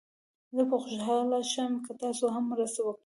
زه 0.55 0.61
به 0.69 0.77
خوشحال 0.83 1.29
شم 1.51 1.71
که 1.85 1.93
تاسو 2.01 2.25
هم 2.35 2.43
مرسته 2.51 2.81
وکړئ. 2.83 2.99